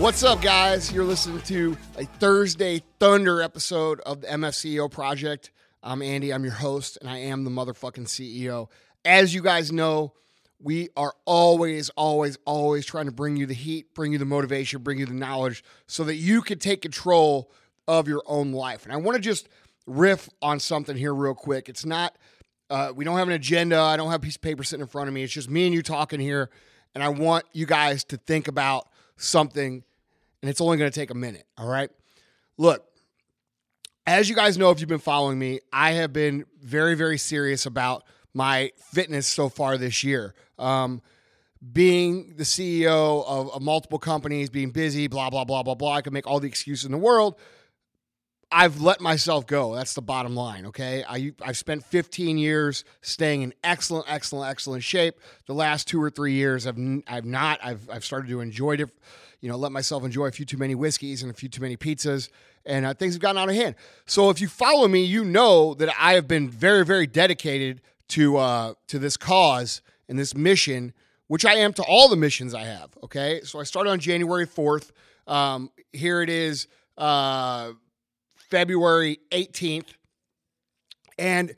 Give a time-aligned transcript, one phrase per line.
[0.00, 0.90] What's up, guys?
[0.90, 5.52] You're listening to a Thursday Thunder episode of the MFCEO Project.
[5.82, 8.68] I'm Andy, I'm your host, and I am the motherfucking CEO.
[9.04, 10.12] As you guys know,
[10.62, 14.82] we are always, always, always trying to bring you the heat, bring you the motivation,
[14.82, 17.50] bring you the knowledge so that you can take control
[17.88, 18.84] of your own life.
[18.84, 19.48] And I want to just
[19.86, 21.68] riff on something here real quick.
[21.68, 22.14] It's not,
[22.68, 23.80] uh, we don't have an agenda.
[23.80, 25.22] I don't have a piece of paper sitting in front of me.
[25.22, 26.50] It's just me and you talking here.
[26.94, 29.82] And I want you guys to think about something,
[30.42, 31.46] and it's only going to take a minute.
[31.56, 31.90] All right.
[32.58, 32.84] Look,
[34.06, 37.64] as you guys know, if you've been following me, I have been very, very serious
[37.64, 40.34] about my fitness so far this year.
[40.58, 41.02] Um,
[41.72, 45.94] being the CEO of, of multiple companies, being busy, blah, blah, blah, blah, blah.
[45.94, 47.36] I can make all the excuses in the world.
[48.52, 49.74] I've let myself go.
[49.74, 50.66] That's the bottom line.
[50.66, 51.04] Okay.
[51.08, 55.20] I, I've spent 15 years staying in excellent, excellent, excellent shape.
[55.46, 57.60] The last two or three years, I've, I've not.
[57.62, 58.90] I've, I've started to enjoy it,
[59.40, 61.76] you know, let myself enjoy a few too many whiskeys and a few too many
[61.76, 62.28] pizzas,
[62.66, 63.76] and uh, things have gotten out of hand.
[64.06, 68.36] So if you follow me, you know that I have been very, very dedicated to
[68.36, 70.92] uh, to this cause and this mission,
[71.28, 72.90] which I am to all the missions I have.
[73.04, 73.40] Okay.
[73.44, 74.90] So I started on January 4th.
[75.26, 76.66] Um, here it is.
[76.98, 77.72] Uh,
[78.50, 79.94] February 18th.
[81.18, 81.54] And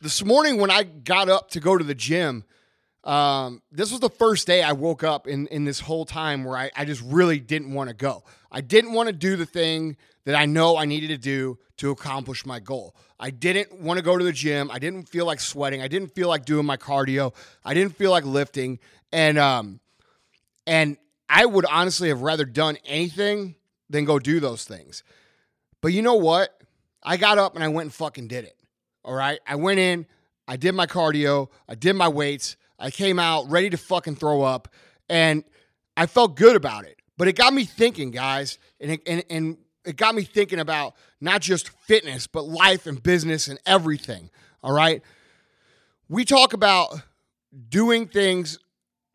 [0.00, 2.44] this morning, when I got up to go to the gym,
[3.04, 6.56] um, this was the first day I woke up in, in this whole time where
[6.56, 8.24] I, I just really didn't want to go.
[8.50, 11.90] I didn't want to do the thing that I know I needed to do to
[11.90, 12.96] accomplish my goal.
[13.20, 14.70] I didn't want to go to the gym.
[14.70, 15.82] I didn't feel like sweating.
[15.82, 17.34] I didn't feel like doing my cardio.
[17.64, 18.78] I didn't feel like lifting.
[19.12, 19.80] And um,
[20.66, 20.96] and
[21.28, 23.54] I would honestly have rather done anything
[23.90, 25.02] than go do those things.
[25.82, 26.58] But you know what?
[27.02, 28.56] I got up and I went and fucking did it.
[29.04, 29.38] All right.
[29.46, 30.06] I went in,
[30.48, 34.42] I did my cardio, I did my weights, I came out ready to fucking throw
[34.42, 34.68] up,
[35.08, 35.44] and
[35.96, 36.98] I felt good about it.
[37.16, 40.94] But it got me thinking, guys, and it, and, and it got me thinking about
[41.20, 44.30] not just fitness, but life and business and everything.
[44.62, 45.02] All right.
[46.08, 47.00] We talk about
[47.68, 48.58] doing things,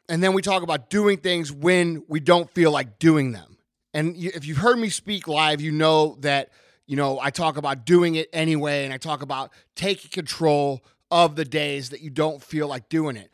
[0.07, 3.57] and then we talk about doing things when we don't feel like doing them.
[3.93, 6.51] And if you've heard me speak live, you know that,
[6.85, 11.35] you know, I talk about doing it anyway, and I talk about taking control of
[11.35, 13.31] the days that you don't feel like doing it.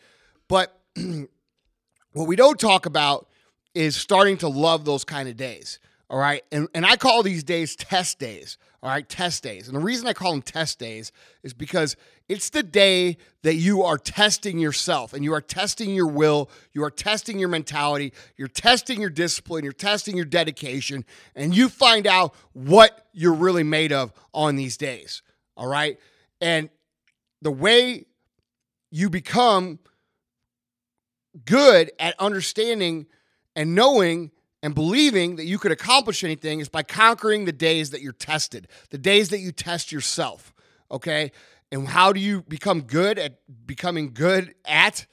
[0.48, 0.78] But
[2.14, 3.28] what we don't talk about
[3.74, 5.80] is starting to love those kind of days.
[6.10, 6.44] All right.
[6.52, 8.58] And, and I call these days test days.
[8.84, 9.08] All right.
[9.08, 9.68] Test days.
[9.68, 11.12] And the reason I call them test days
[11.44, 11.96] is because
[12.30, 16.50] it's the day that you are testing yourself and you are testing your will.
[16.74, 18.14] You are testing your mentality.
[18.38, 19.64] You're testing your discipline.
[19.64, 21.06] You're testing your dedication.
[21.36, 25.24] And you find out what you're really made of on these days.
[25.58, 26.00] All right.
[26.40, 26.70] And
[27.42, 28.06] the way
[28.92, 29.80] you become
[31.44, 33.08] good at understanding
[33.56, 34.32] and knowing
[34.64, 38.68] and believing that you could accomplish anything is by conquering the days that you're tested,
[38.90, 40.54] the days that you test yourself.
[40.90, 41.32] Okay.
[41.72, 45.06] And how do you become good at becoming good at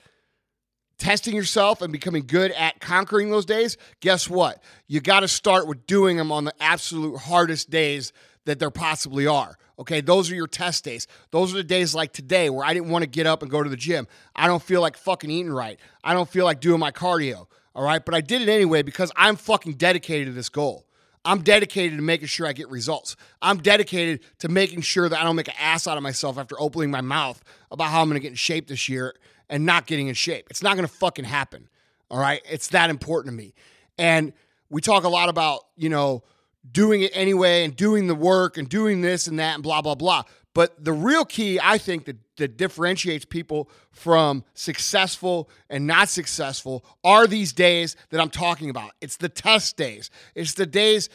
[0.99, 3.77] testing yourself and becoming good at conquering those days?
[4.01, 4.63] Guess what?
[4.87, 8.13] You got to start with doing them on the absolute hardest days
[8.45, 9.57] that there possibly are.
[9.79, 11.07] Okay, those are your test days.
[11.31, 13.63] Those are the days like today where I didn't want to get up and go
[13.63, 14.07] to the gym.
[14.37, 15.79] I don't feel like fucking eating right.
[16.05, 17.47] I don't feel like doing my cardio.
[17.75, 20.87] All right, but I did it anyway because I'm fucking dedicated to this goal.
[21.25, 23.17] I'm dedicated to making sure I get results.
[23.41, 26.61] I'm dedicated to making sure that I don't make an ass out of myself after
[26.61, 29.15] opening my mouth about how I'm going to get in shape this year
[29.49, 30.49] and not getting in shape.
[30.51, 31.69] It's not going to fucking happen.
[32.11, 33.55] All right, it's that important to me.
[33.99, 34.33] And
[34.69, 36.25] we talk a lot about, you know,
[36.71, 39.95] doing it anyway and doing the work and doing this and that and blah, blah,
[39.95, 40.23] blah.
[40.55, 46.85] But the real key, I think, that, that differentiates people from successful and not successful
[47.03, 48.93] are these days that I'm talking about.
[49.01, 50.11] It's the test days.
[50.35, 51.09] It's the days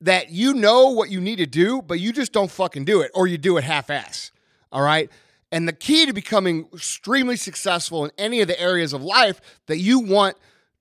[0.00, 3.10] that you know what you need to do, but you just don't fucking do it
[3.14, 4.32] or you do it half ass.
[4.70, 5.10] All right.
[5.50, 9.78] And the key to becoming extremely successful in any of the areas of life that
[9.78, 10.36] you want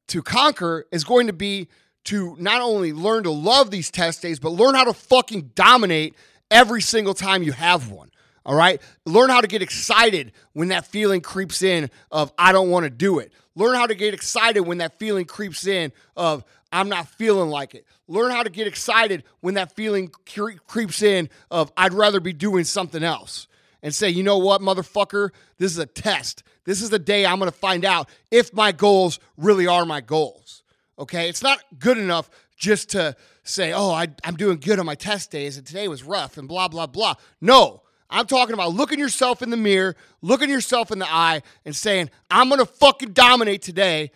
[0.07, 1.69] to conquer is going to be
[2.07, 6.15] to not only learn to love these test days, but learn how to fucking dominate
[6.49, 8.09] every single time you have one.
[8.45, 8.81] All right.
[9.05, 12.89] Learn how to get excited when that feeling creeps in of I don't want to
[12.89, 13.33] do it.
[13.55, 17.75] Learn how to get excited when that feeling creeps in of I'm not feeling like
[17.75, 17.85] it.
[18.07, 22.31] Learn how to get excited when that feeling cre- creeps in of I'd rather be
[22.33, 23.47] doing something else.
[23.83, 26.43] and say, you know what, motherfucker, this is a test.
[26.65, 30.01] This is the day I'm going to find out if my goals really are my
[30.01, 30.63] goals.
[30.99, 31.29] Okay.
[31.29, 35.31] It's not good enough just to say, oh, I, I'm doing good on my test
[35.31, 37.15] days and today was rough and blah, blah, blah.
[37.39, 41.75] No, I'm talking about looking yourself in the mirror, looking yourself in the eye, and
[41.75, 44.11] saying, I'm going to fucking dominate today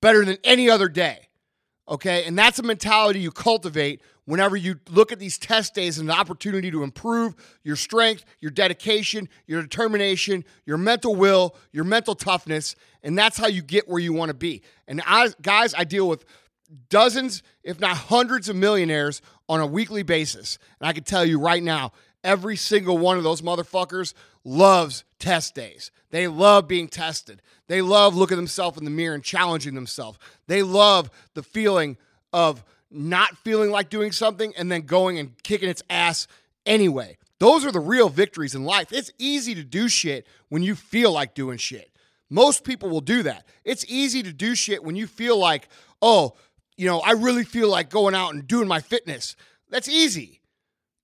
[0.00, 1.25] better than any other day.
[1.88, 2.24] Okay.
[2.24, 6.10] And that's a mentality you cultivate whenever you look at these test days as an
[6.10, 12.74] opportunity to improve your strength, your dedication, your determination, your mental will, your mental toughness.
[13.02, 14.62] And that's how you get where you want to be.
[14.88, 16.24] And I, guys, I deal with
[16.88, 20.58] dozens, if not hundreds of millionaires on a weekly basis.
[20.80, 21.92] And I can tell you right now,
[22.24, 24.12] every single one of those motherfuckers
[24.44, 25.90] loves test days.
[26.10, 27.42] They love being tested.
[27.68, 30.18] They love looking themselves in the mirror and challenging themselves.
[30.46, 31.96] They love the feeling
[32.32, 36.26] of not feeling like doing something and then going and kicking its ass
[36.64, 37.16] anyway.
[37.38, 38.92] Those are the real victories in life.
[38.92, 41.90] It's easy to do shit when you feel like doing shit.
[42.30, 43.46] Most people will do that.
[43.64, 45.68] It's easy to do shit when you feel like,
[46.00, 46.34] oh,
[46.76, 49.36] you know, I really feel like going out and doing my fitness.
[49.70, 50.40] That's easy.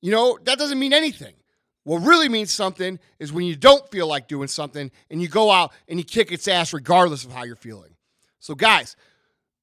[0.00, 1.34] You know, that doesn't mean anything.
[1.84, 5.50] What really means something is when you don't feel like doing something and you go
[5.50, 7.96] out and you kick its ass regardless of how you're feeling.
[8.38, 8.94] So, guys,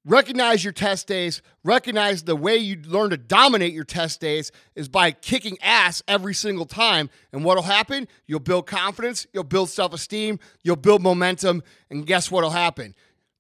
[0.05, 1.41] recognize your test days.
[1.63, 6.33] Recognize the way you learn to dominate your test days is by kicking ass every
[6.33, 7.09] single time.
[7.31, 8.07] And what'll happen?
[8.27, 11.63] You'll build confidence, you'll build self esteem, you'll build momentum.
[11.89, 12.95] And guess what'll happen?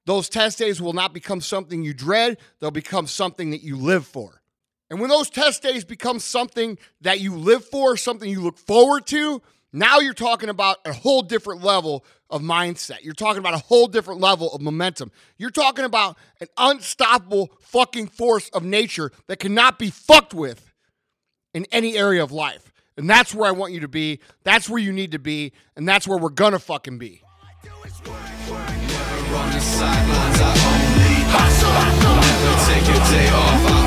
[0.05, 4.07] Those test days will not become something you dread, they'll become something that you live
[4.07, 4.41] for.
[4.89, 9.05] And when those test days become something that you live for, something you look forward
[9.07, 9.41] to,
[9.71, 13.03] now you're talking about a whole different level of mindset.
[13.03, 15.11] You're talking about a whole different level of momentum.
[15.37, 20.71] You're talking about an unstoppable fucking force of nature that cannot be fucked with
[21.53, 22.71] in any area of life.
[22.97, 24.19] And that's where I want you to be.
[24.43, 25.53] That's where you need to be.
[25.75, 27.21] And that's where we're gonna fucking be.
[32.29, 33.78] Never take day off.